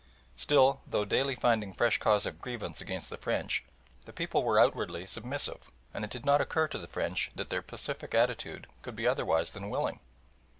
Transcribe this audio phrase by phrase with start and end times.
[0.35, 3.63] Still, though daily finding fresh cause of grievance against the French,
[4.07, 7.61] the people were outwardly submissive, and it did not occur to the French that their
[7.61, 9.99] pacific attitude could be otherwise than willing.